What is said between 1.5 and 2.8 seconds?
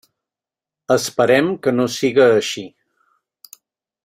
que no siga així.